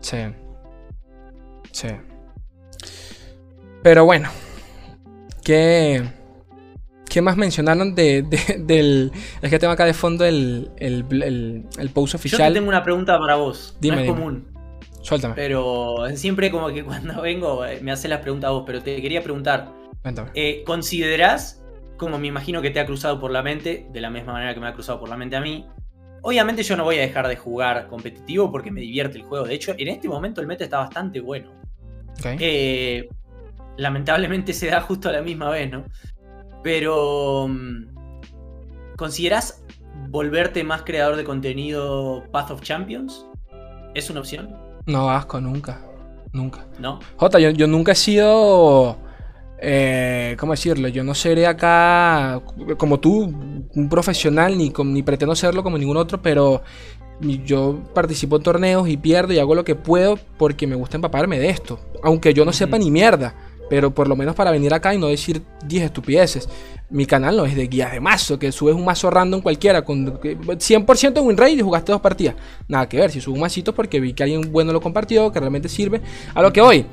[0.00, 0.18] Sí.
[1.70, 1.88] Sí.
[3.82, 4.28] Pero bueno.
[5.42, 6.19] Que
[7.10, 8.22] ¿Qué más mencionaron de,
[8.58, 9.12] del...
[9.42, 11.04] Es que tengo acá de fondo el, el,
[11.78, 12.48] el, post oficial.
[12.48, 13.76] Yo tengo una pregunta para vos.
[13.80, 14.48] Dime, no es común.
[15.02, 15.34] Suéltame.
[15.34, 19.02] Pero siempre como que cuando vengo eh, me hace las preguntas a vos, pero te
[19.02, 19.72] quería preguntar.
[20.02, 20.30] Cuéntame.
[20.34, 21.62] Eh, ¿Considerás,
[21.98, 24.60] como me imagino que te ha cruzado por la mente, de la misma manera que
[24.60, 25.66] me ha cruzado por la mente a mí,
[26.22, 29.46] Obviamente yo no voy a dejar de jugar competitivo porque me divierte el juego.
[29.46, 31.52] De hecho, en este momento el meta está bastante bueno.
[32.24, 33.08] Eh,
[33.78, 35.84] lamentablemente se da justo a la misma vez, ¿no?
[36.62, 39.62] Pero, mm, ¿consideras
[40.08, 43.26] volverte más creador de contenido Path of Champions?
[43.94, 44.54] ¿Es una opción?
[44.86, 45.82] No, asco, nunca.
[46.32, 46.66] Nunca.
[46.78, 47.00] ¿No?
[47.16, 48.98] Jota, yo, nunca he sido...
[49.62, 50.88] Eh, ¿Cómo decirlo?
[50.88, 52.40] Yo no seré acá
[52.78, 53.24] como tú,
[53.74, 56.62] un profesional, ni, ni pretendo serlo como ningún otro, pero
[57.20, 61.38] yo participo en torneos y pierdo y hago lo que puedo porque me gusta empaparme
[61.38, 61.78] de esto.
[62.02, 63.34] Aunque yo no sepa ni mierda.
[63.70, 66.48] Pero por lo menos para venir acá y no decir 10 estupideces.
[66.90, 70.20] Mi canal no es de guías de mazo, que subes un mazo random cualquiera con
[70.20, 72.34] 100% win rate y jugaste dos partidas.
[72.68, 75.40] Nada que ver, si subo un masito porque vi que alguien bueno lo compartió, que
[75.40, 76.02] realmente sirve.
[76.34, 76.84] A lo que hoy,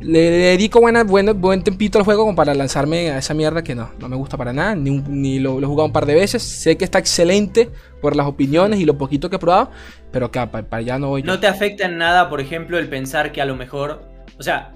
[0.00, 3.90] le dedico buena, buen tempito al juego como para lanzarme a esa mierda que no,
[3.98, 6.42] no me gusta para nada, ni, lo, he jugado un par de veces.
[6.42, 7.70] Sé que está excelente
[8.00, 9.70] por las opiniones y lo poquito que he probado,
[10.10, 11.22] pero que para, allá no voy.
[11.22, 14.02] ¿No te afecta en nada, por ejemplo, el pensar que a lo mejor,
[14.38, 14.72] o sea,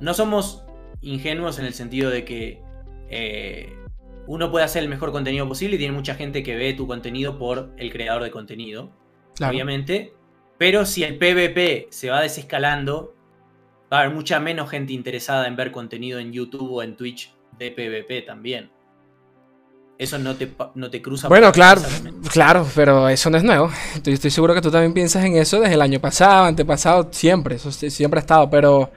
[0.00, 0.64] no somos
[1.00, 2.62] ingenuos en el sentido de que
[3.10, 3.72] eh,
[4.26, 7.38] uno puede hacer el mejor contenido posible y tiene mucha gente que ve tu contenido
[7.38, 8.90] por el creador de contenido,
[9.40, 10.12] obviamente.
[10.58, 13.14] Pero si el PvP se va desescalando,
[13.92, 17.32] va a haber mucha menos gente interesada en ver contenido en YouTube o en Twitch
[17.58, 18.70] de PvP también.
[19.96, 21.26] Eso no te, no te cruza.
[21.26, 21.82] Bueno, claro,
[22.30, 23.70] claro, pero eso no es nuevo.
[23.96, 27.56] Estoy, estoy seguro que tú también piensas en eso desde el año pasado, antepasado, siempre.
[27.56, 28.92] Eso siempre ha estado, pero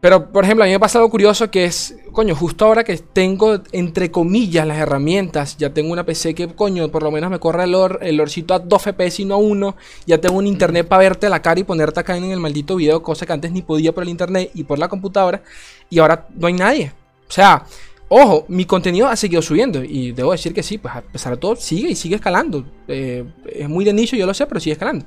[0.00, 2.96] pero, por ejemplo, a mí me pasa algo curioso que es, coño, justo ahora que
[2.98, 7.40] tengo, entre comillas, las herramientas, ya tengo una PC que, coño, por lo menos me
[7.40, 10.46] corre el, or, el orcito a 2 FPS y no a 1, ya tengo un
[10.46, 13.52] internet para verte la cara y ponerte acá en el maldito video, cosa que antes
[13.52, 15.42] ni podía por el internet y por la computadora,
[15.88, 16.92] y ahora no hay nadie.
[17.28, 17.64] O sea,
[18.08, 21.38] Ojo, mi contenido ha seguido subiendo y debo decir que sí, pues a pesar de
[21.38, 22.64] todo sigue y sigue escalando.
[22.86, 25.04] Eh, es muy de nicho, yo lo sé, pero sigue escalando.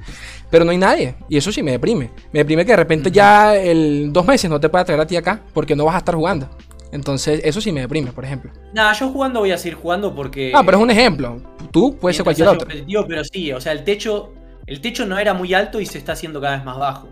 [0.49, 2.11] Pero no hay nadie y eso sí me deprime.
[2.33, 5.15] Me deprime que de repente ya el dos meses no te pueda traer a ti
[5.15, 6.49] acá porque no vas a estar jugando.
[6.91, 8.51] Entonces eso sí me deprime, por ejemplo.
[8.73, 10.51] Nada, yo jugando voy a seguir jugando porque...
[10.53, 11.41] Ah, pero es un ejemplo.
[11.71, 12.67] Tú puedes ser cualquier otro.
[13.07, 14.33] Pero sí, o sea, el techo,
[14.65, 17.07] el techo no era muy alto y se está haciendo cada vez más bajo.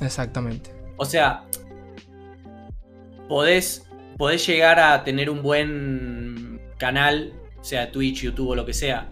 [0.00, 0.70] Exactamente.
[0.96, 1.44] O sea,
[3.28, 3.89] podés
[4.20, 9.08] podés llegar a tener un buen canal, sea Twitch, YouTube o lo que sea,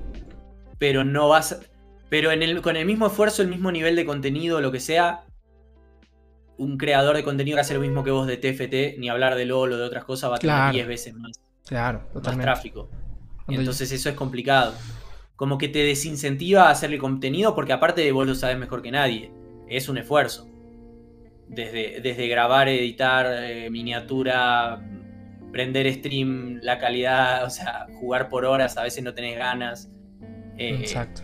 [0.76, 1.62] pero no vas.
[2.10, 5.24] Pero en el, con el mismo esfuerzo, el mismo nivel de contenido, lo que sea,
[6.58, 9.46] un creador de contenido que hace lo mismo que vos de TFT, ni hablar de
[9.46, 12.90] LOL o de otras cosas, va a tener 10 veces más, claro, más tráfico.
[13.48, 14.74] Entonces eso es complicado.
[15.36, 18.90] Como que te desincentiva a hacerle contenido porque aparte de vos lo sabes mejor que
[18.90, 19.32] nadie.
[19.70, 20.46] Es un esfuerzo.
[21.48, 24.82] desde, desde grabar, editar, eh, miniatura,
[25.52, 29.90] prender stream, la calidad, o sea, jugar por horas, a veces no tenés ganas.
[30.56, 31.22] Eh, Exacto.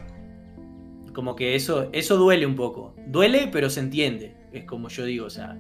[1.13, 2.95] Como que eso, eso duele un poco.
[3.07, 4.37] Duele, pero se entiende.
[4.53, 5.57] Es como yo digo, o sea,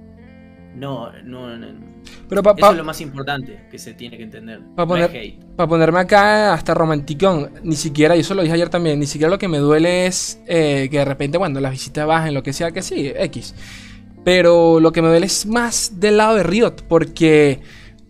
[0.75, 1.49] no, no,
[2.29, 4.61] Pero eso es lo más importante que se tiene que entender.
[4.75, 9.31] Para ponerme acá hasta romanticón, ni siquiera, y eso lo dije ayer también, ni siquiera
[9.31, 12.53] lo que me duele es eh, que de repente, bueno, las visitas bajen, lo que
[12.53, 13.55] sea, que sí, X.
[14.25, 17.61] Pero lo que me duele es más del lado de Riot, porque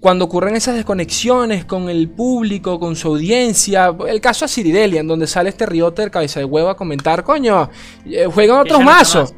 [0.04, 5.08] cuando ocurren esas desconexiones con el público, con su audiencia, el caso a Ciridelia, en
[5.08, 7.70] donde sale este Rioter cabeza de huevo a comentar, coño,
[8.04, 9.32] eh, juegan otros mazos.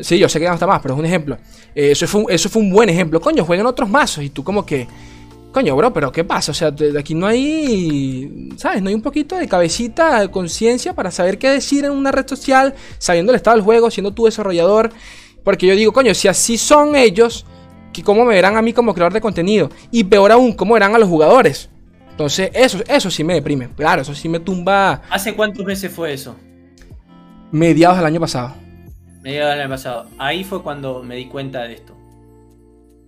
[0.00, 1.36] Sí, yo sé que ya no está más, pero es un ejemplo.
[1.74, 3.20] Eh, eso, fue un, eso fue un buen ejemplo.
[3.20, 4.88] Coño, juegan otros mazos y tú como que...
[5.52, 6.52] Coño, bro, pero ¿qué pasa?
[6.52, 8.80] O sea, de aquí no hay, ¿sabes?
[8.80, 12.26] No hay un poquito de cabecita, de conciencia para saber qué decir en una red
[12.26, 14.90] social, sabiendo el estado del juego, siendo tu desarrollador.
[15.44, 17.44] Porque yo digo, coño, si así son ellos,
[18.02, 19.70] ¿cómo me verán a mí como creador de contenido?
[19.90, 21.70] Y peor aún, ¿cómo verán a los jugadores?
[22.10, 23.68] Entonces, eso, eso sí me deprime.
[23.76, 25.02] Claro, eso sí me tumba.
[25.08, 26.36] ¿Hace cuántos meses fue eso?
[27.52, 28.54] Mediados del año pasado.
[29.22, 30.08] Mediados del año pasado.
[30.18, 31.96] Ahí fue cuando me di cuenta de esto.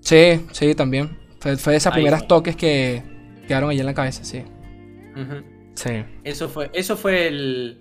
[0.00, 1.18] Sí, sí, también.
[1.40, 3.02] Fue, de esas primeras toques que
[3.48, 4.44] quedaron allí en la cabeza, sí.
[5.74, 6.04] Sí.
[6.24, 7.80] Eso fue, eso fue el.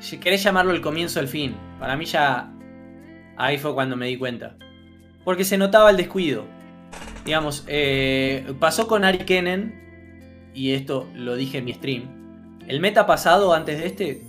[0.00, 1.56] Si querés llamarlo el comienzo del fin.
[1.80, 2.52] Para mí ya.
[3.36, 4.56] Ahí fue cuando me di cuenta.
[5.28, 6.46] Porque se notaba el descuido.
[7.26, 13.04] Digamos, eh, pasó con Ari Kennen y esto lo dije en mi stream, el meta
[13.06, 14.22] pasado antes de este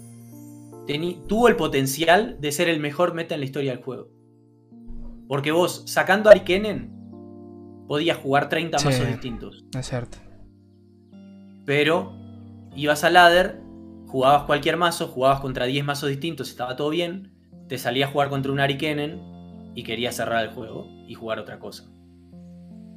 [1.29, 4.09] tuvo el potencial de ser el mejor meta en la historia del juego.
[5.29, 6.91] Porque vos, sacando a Arikenen,
[7.87, 9.63] podías jugar 30 mazos distintos.
[9.77, 10.17] Es cierto.
[11.65, 12.11] Pero
[12.75, 13.61] ibas a ladder,
[14.05, 17.31] jugabas cualquier mazo, jugabas contra 10 mazos distintos, estaba todo bien,
[17.69, 19.38] te salía a jugar contra un Arikenen
[19.75, 21.89] y querías cerrar el juego y jugar otra cosa.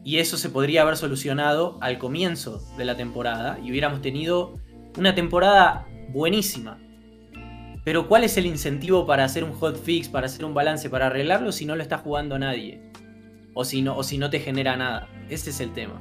[0.04, 4.58] Y eso se podría haber solucionado al comienzo de la temporada y hubiéramos tenido
[4.98, 6.78] una temporada buenísima.
[7.84, 11.52] Pero ¿cuál es el incentivo para hacer un hotfix, para hacer un balance, para arreglarlo
[11.52, 12.80] si no lo está jugando nadie?
[13.54, 15.08] O si no, o si no te genera nada.
[15.28, 16.00] Ese es el tema.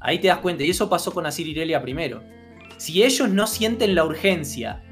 [0.00, 2.22] Ahí te das cuenta, y eso pasó con Asir Irelia primero.
[2.76, 4.84] Si ellos no sienten la urgencia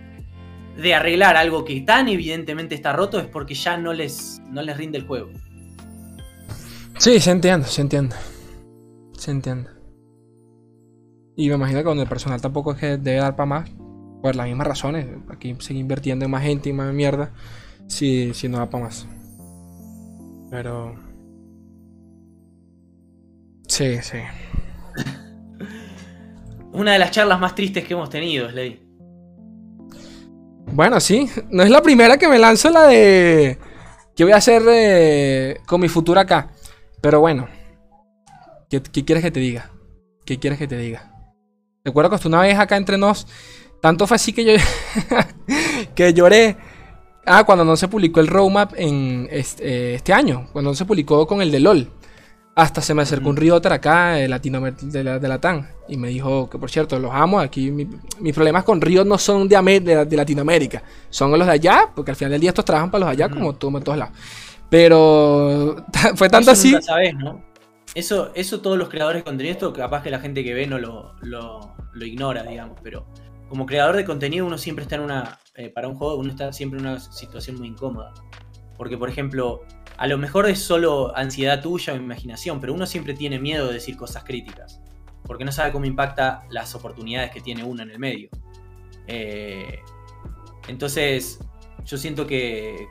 [0.76, 4.76] de arreglar algo que tan evidentemente está roto, es porque ya no les, no les
[4.76, 5.30] rinde el juego.
[6.98, 8.16] Sí, se entiende, se entiende.
[9.16, 9.70] Se entiende.
[11.36, 13.70] Y me imagino que con el personal tampoco es que debe dar para más.
[14.22, 15.06] Por las mismas razones.
[15.28, 17.32] Aquí sigue invirtiendo en más gente y más mierda.
[17.86, 19.06] Si, si no da para más.
[20.50, 20.96] Pero.
[23.68, 24.18] Sí, sí.
[26.72, 28.85] Una de las charlas más tristes que hemos tenido, Slay.
[30.72, 31.28] Bueno, sí.
[31.50, 33.58] No es la primera que me lanzo la de.
[34.14, 36.50] ¿Qué voy a hacer eh, con mi futuro acá?
[37.00, 37.48] Pero bueno.
[38.68, 39.70] ¿Qué, quieres que te diga?
[40.24, 41.12] ¿Qué quieres que te diga?
[41.84, 43.28] Recuerdo que una vez acá entre nos,
[43.80, 44.52] tanto fue así que yo
[45.94, 46.56] que lloré.
[47.24, 51.26] Ah, cuando no se publicó el roadmap en este, este, año, cuando no se publicó
[51.26, 51.90] con el de LOL.
[52.58, 56.48] Hasta se me acercó un Rioter acá de, de, la, de TAN y me dijo
[56.48, 57.38] que, por cierto, los amo.
[57.38, 62.12] Aquí mis problemas con Riot no son de, de, Latinoamérica, son los de allá, porque
[62.12, 64.16] al final del día estos trabajan para los allá, como tú en todos lados.
[64.70, 65.84] Pero
[66.16, 66.74] fue tanto así.
[67.18, 67.44] ¿no?
[67.94, 70.78] Eso, eso todos los creadores de contenido, esto capaz que la gente que ve no
[70.78, 71.74] lo, lo,
[72.06, 73.06] ignora, digamos, pero
[73.50, 76.54] como creador de contenido uno siempre está en una, eh, para un juego, uno está
[76.54, 78.14] siempre en una situación muy incómoda.
[78.78, 79.62] Porque, por ejemplo,
[79.98, 83.74] a lo mejor es solo ansiedad tuya o imaginación, pero uno siempre tiene miedo de
[83.74, 84.80] decir cosas críticas,
[85.24, 88.28] porque no sabe cómo impacta las oportunidades que tiene uno en el medio.
[89.06, 89.78] Eh,
[90.68, 91.38] entonces,
[91.84, 92.88] yo siento que,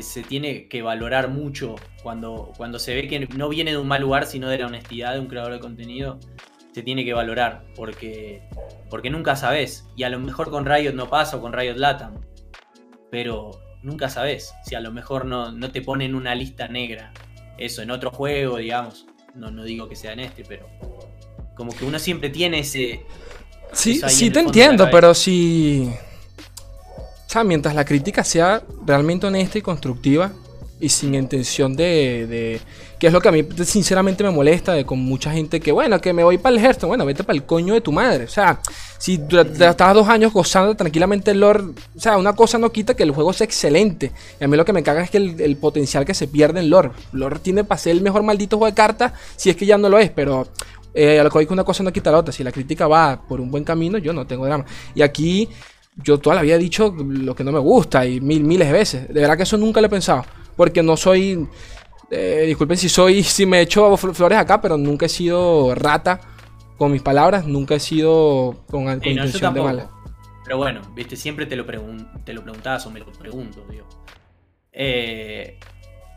[0.00, 4.00] se tiene que valorar mucho cuando, cuando se ve que no viene de un mal
[4.00, 6.18] lugar, sino de la honestidad de un creador de contenido.
[6.72, 8.42] Se tiene que valorar porque,
[8.88, 9.88] porque nunca sabes.
[9.96, 12.20] Y a lo mejor con Riot no pasa o con Riot Latam.
[13.10, 13.50] Pero
[13.82, 17.12] nunca sabes si a lo mejor no, no te ponen una lista negra.
[17.56, 19.06] Eso en otro juego, digamos.
[19.34, 20.68] No, no digo que sea en este, pero
[21.54, 23.02] como que uno siempre tiene ese.
[23.72, 25.92] Sí, sí te entiendo, pero si.
[27.26, 30.32] O sea, mientras la crítica sea realmente honesta y constructiva
[30.80, 32.60] y sin intención de, de,
[32.98, 36.00] que es lo que a mí sinceramente me molesta de con mucha gente que bueno
[36.00, 38.28] que me voy para el ejército bueno vete para el coño de tu madre o
[38.28, 38.60] sea
[38.98, 41.62] si estás dos años gozando tranquilamente el lore
[41.96, 44.64] o sea una cosa no quita que el juego sea excelente y a mí lo
[44.64, 47.78] que me caga es que el, potencial que se pierde en lore lore tiene para
[47.78, 50.48] ser el mejor maldito juego de cartas si es que ya no lo es pero
[50.94, 53.40] eh, a lo que una cosa no quita la otra si la crítica va por
[53.40, 55.48] un buen camino yo no tengo drama y aquí
[56.02, 58.72] yo toda la vida he dicho lo que no me gusta y mil, miles de
[58.72, 59.08] veces.
[59.08, 60.24] De verdad que eso nunca lo he pensado.
[60.56, 61.46] Porque no soy.
[62.10, 66.20] Eh, disculpen si soy, si me echo flores acá, pero nunca he sido rata
[66.76, 69.90] con mis palabras, nunca he sido con, intención de mala.
[70.44, 71.66] Pero bueno, viste, siempre te lo,
[72.24, 73.86] te lo preguntabas o me lo pregunto, digo.
[74.72, 75.58] Eh,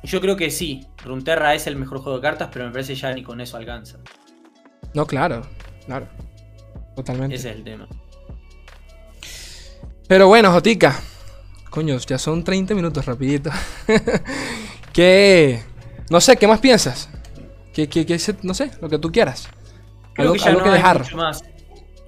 [0.04, 3.14] yo creo que sí, Runterra es el mejor juego de cartas, pero me parece ya
[3.14, 3.98] ni con eso alcanza.
[4.94, 5.42] No, claro,
[5.86, 6.08] claro.
[6.96, 7.36] Totalmente.
[7.36, 7.88] Ese es el tema.
[10.08, 11.00] Pero bueno, Jotica.
[11.70, 13.50] Coño, ya son 30 minutos rapidito.
[14.94, 15.64] ¿Qué?
[16.12, 17.08] No sé, ¿qué más piensas?
[17.74, 19.48] ¿Qué, qué, qué no sé, lo que tú quieras.
[20.14, 21.00] Creo que ya no que dejar.
[21.04, 21.42] Mucho más.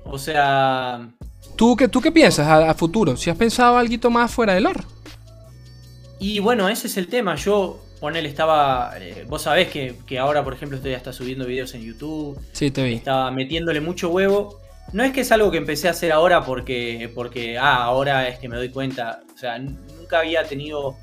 [0.03, 1.07] O sea...
[1.55, 3.15] ¿Tú qué, tú qué piensas a, futuro?
[3.15, 4.81] ¿Si has pensado algo más fuera del lore?
[6.19, 7.35] Y bueno, ese es el tema.
[7.35, 8.91] Yo, ponele, estaba.
[8.99, 12.37] Eh, vos sabés que, que, ahora, por ejemplo, estoy hasta subiendo videos en YouTube.
[12.51, 12.95] Sí, te vi.
[12.95, 14.59] Estaba metiéndole mucho huevo.
[14.91, 18.37] No es que es algo que empecé a hacer ahora porque, porque, ah, ahora es
[18.39, 19.21] que me doy cuenta.
[19.33, 20.97] O sea, nunca había tenido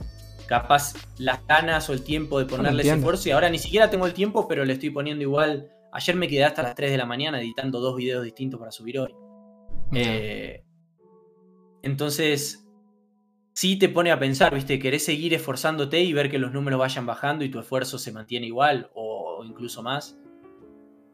[0.51, 4.05] capaz las ganas o el tiempo de ponerle ese esfuerzo y ahora ni siquiera tengo
[4.05, 5.71] el tiempo, pero le estoy poniendo igual.
[5.93, 8.99] Ayer me quedé hasta las 3 de la mañana editando dos videos distintos para subir
[8.99, 9.15] hoy.
[9.95, 10.65] Eh,
[11.83, 12.69] entonces,
[13.53, 14.81] sí te pone a pensar, ¿viste?
[14.81, 18.49] Querés seguir esforzándote y ver que los números vayan bajando y tu esfuerzo se mantiene
[18.49, 20.19] igual o incluso más.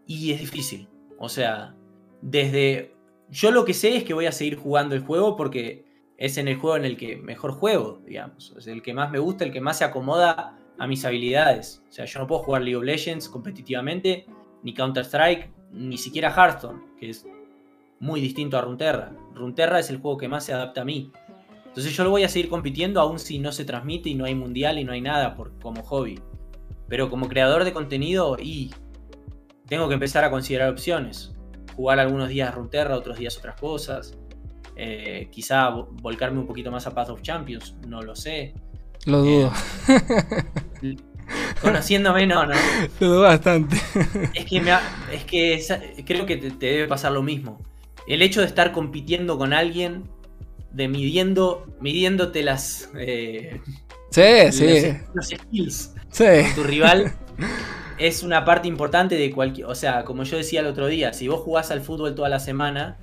[0.06, 0.88] Y es difícil.
[1.18, 1.76] O sea,
[2.22, 2.96] desde...
[3.28, 5.85] Yo lo que sé es que voy a seguir jugando el juego porque
[6.18, 8.54] es en el juego en el que mejor juego, digamos.
[8.56, 11.82] Es el que más me gusta, el que más se acomoda a mis habilidades.
[11.88, 14.26] O sea, yo no puedo jugar League of Legends competitivamente,
[14.62, 17.26] ni Counter-Strike, ni siquiera Hearthstone, que es
[18.00, 19.12] muy distinto a Runterra.
[19.34, 21.12] Runterra es el juego que más se adapta a mí.
[21.66, 24.34] Entonces yo lo voy a seguir compitiendo aún si no se transmite y no hay
[24.34, 26.18] mundial y no hay nada por, como hobby.
[26.88, 28.70] Pero como creador de contenido y
[29.66, 31.36] tengo que empezar a considerar opciones
[31.76, 34.16] jugar algunos días Runeterra, otros días otras cosas.
[34.76, 38.54] Eh, quizá volcarme un poquito más a Path of Champions, no lo sé.
[39.06, 39.52] Lo dudo.
[40.82, 40.96] Eh,
[41.62, 42.54] conociéndome, no, no.
[43.00, 43.76] Lo dudo bastante.
[44.34, 44.58] Es que,
[45.12, 47.62] es que creo que te, debe pasar lo mismo.
[48.06, 50.04] El hecho de estar compitiendo con alguien,
[50.72, 52.90] de midiendo, midiéndote las.
[52.98, 53.60] Eh,
[54.10, 54.96] sí, sí.
[55.14, 56.24] Los skills sí.
[56.54, 57.14] tu rival.
[57.98, 59.66] es una parte importante de cualquier.
[59.66, 62.40] O sea, como yo decía el otro día, si vos jugás al fútbol toda la
[62.40, 62.98] semana,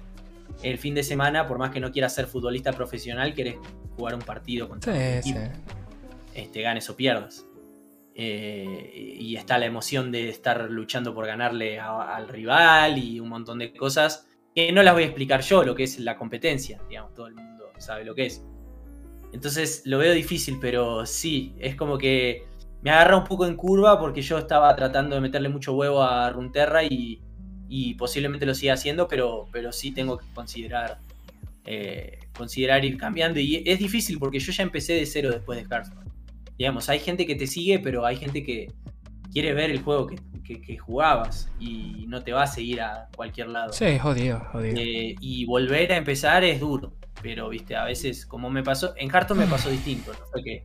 [0.61, 3.55] el fin de semana, por más que no quieras ser futbolista profesional, querés
[3.95, 5.39] jugar un partido contra sí, equipo.
[6.33, 7.45] Este, ganes o pierdas.
[8.15, 13.57] Eh, y está la emoción de estar luchando por ganarle al rival y un montón
[13.57, 17.13] de cosas que no las voy a explicar yo, lo que es la competencia, digamos,
[17.15, 18.45] todo el mundo sabe lo que es.
[19.31, 22.45] Entonces lo veo difícil, pero sí, es como que
[22.83, 26.29] me agarra un poco en curva porque yo estaba tratando de meterle mucho huevo a
[26.29, 27.22] Runterra y,
[27.75, 30.99] y posiblemente lo siga haciendo, pero, pero sí tengo que considerar,
[31.65, 33.39] eh, considerar ir cambiando.
[33.39, 36.05] Y es difícil porque yo ya empecé de cero después de Hearthstone.
[36.55, 38.71] Digamos, hay gente que te sigue, pero hay gente que
[39.31, 43.73] quiere ver el juego que, jugabas y no te va a seguir a cualquier lado.
[43.73, 44.75] Sí, jodido, jodido.
[44.77, 49.09] Eh, y volver a empezar es duro, pero viste, a veces, como me pasó, en
[49.09, 50.63] Hearthstone me pasó distinto, no fue que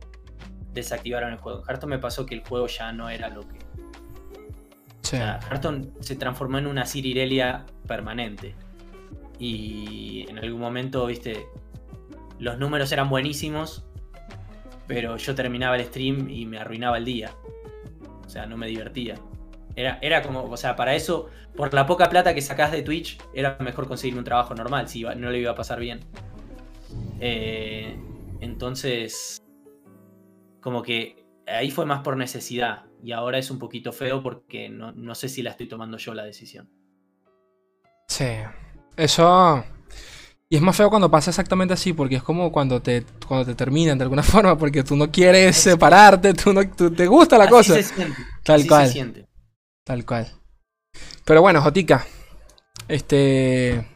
[0.73, 1.61] desactivaron el juego.
[1.61, 3.68] En Hearthstone me pasó que el juego ya no era lo que.
[5.09, 8.53] O sea, Hearthstone se transformó en una Cirirelia permanente.
[9.39, 11.47] Y en algún momento, viste,
[12.37, 13.87] los números eran buenísimos,
[14.85, 17.31] pero yo terminaba el stream y me arruinaba el día.
[18.23, 19.15] O sea, no me divertía.
[19.75, 23.17] Era, era como, o sea, para eso, por la poca plata que sacás de Twitch,
[23.33, 26.01] era mejor conseguir un trabajo normal, si no le iba a pasar bien.
[27.19, 27.97] Eh,
[28.41, 29.41] entonces,
[30.61, 31.18] como que
[31.49, 35.41] ahí fue más por necesidad y ahora es un poquito feo porque no, sé si
[35.41, 36.69] la estoy tomando yo la decisión.
[38.07, 38.27] Sí,
[38.95, 39.63] eso...
[40.51, 43.53] Y es más feo cuando pasa exactamente así, porque es como cuando te, cuando te
[43.53, 47.75] terminan de alguna forma, porque tú no quieres separarte, tú no te gusta la cosa.
[47.75, 48.17] Se siente.
[48.43, 48.87] Tal cual.
[48.87, 49.27] Se siente.
[49.83, 50.27] Tal cual.
[51.23, 52.03] Pero bueno, Jotica.
[52.87, 53.87] Este.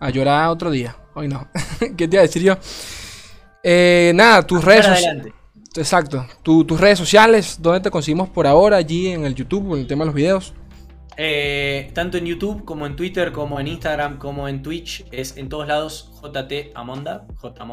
[0.00, 0.96] A llorar otro día.
[1.14, 1.48] Hoy no.
[1.96, 2.56] ¿Qué te iba a decir yo?
[3.62, 5.32] Eh, nada, tus redes sociales.
[5.76, 6.26] Exacto.
[6.42, 8.76] tus redes sociales, ¿dónde te conseguimos por ahora?
[8.76, 10.54] Allí en el YouTube, en el tema de los videos.
[11.16, 15.48] Eh, tanto en YouTube como en Twitter, como en Instagram, como en Twitch, es en
[15.48, 17.26] todos lados JT Amonda.
[17.36, 17.64] J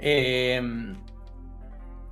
[0.00, 0.94] em,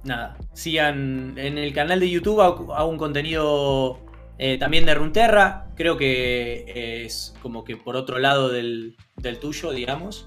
[0.04, 3.98] nada, sigan en el canal de YouTube, hago, un contenido
[4.38, 5.66] eh, también de Runterra.
[5.74, 8.96] Creo que es como que por otro lado del,
[9.40, 10.26] tuyo, digamos.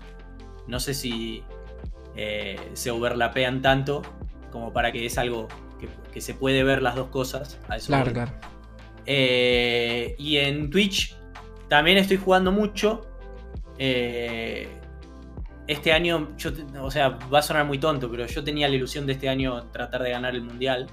[0.68, 1.44] No sé si
[2.18, 4.02] eh, se overlapean tanto,
[4.56, 5.50] como para que es algo
[6.14, 7.60] que, se puede ver las dos cosas.
[7.68, 7.94] A eso
[9.06, 11.14] eh, y en Twitch
[11.68, 13.02] también estoy jugando mucho.
[13.78, 14.70] Eh,
[15.68, 16.30] este año,
[16.80, 19.72] o sea, va a sonar muy tonto, pero yo tenía la ilusión de este año
[19.72, 20.88] tratar de ganar el mundial.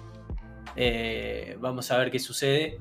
[0.75, 2.81] Eh, vamos a ver qué sucede.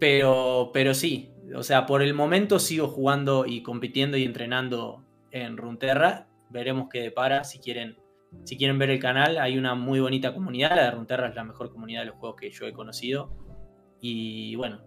[0.00, 5.56] Pero, pero sí, o sea, por el momento sigo jugando y compitiendo y entrenando en
[5.56, 6.26] Runterra.
[6.50, 7.44] Veremos qué depara.
[7.44, 8.01] Si quieren,
[8.44, 10.74] si quieren ver el canal, hay una muy bonita comunidad.
[10.76, 13.30] La de Runterra es la mejor comunidad de los juegos que yo he conocido.
[14.00, 14.80] Y bueno,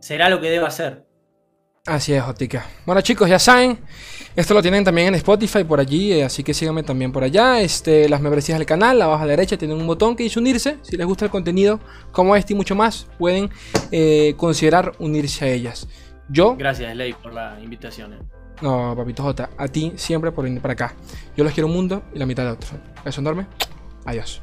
[0.00, 1.06] será lo que deba ser.
[1.86, 2.66] Así es, Jotica.
[2.84, 3.78] Bueno, chicos, ya saben.
[4.36, 7.60] Esto lo tienen también en Spotify por allí, eh, así que síganme también por allá.
[7.62, 10.76] Este, las membresías del canal, la baja derecha tienen un botón que dice unirse.
[10.82, 11.80] Si les gusta el contenido
[12.12, 13.48] como este y mucho más, pueden
[13.90, 15.88] eh, considerar unirse a ellas.
[16.28, 16.56] Yo.
[16.56, 18.12] Gracias, Ley, por la invitación.
[18.12, 18.37] Eh.
[18.60, 20.94] No, papito J, a ti siempre por venir para acá.
[21.36, 22.70] Yo los quiero un mundo y la mitad de otro.
[23.04, 23.46] Eso enorme.
[24.04, 24.40] Adiós.